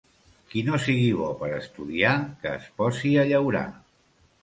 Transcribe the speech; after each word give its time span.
Qui 0.53 0.63
no 0.69 0.79
sigui 0.85 1.11
bo 1.19 1.27
per 1.43 1.51
estudiar, 1.59 2.17
que 2.43 2.57
es 2.57 2.69
posi 2.83 3.15
a 3.27 3.31
llaurar. 3.33 3.67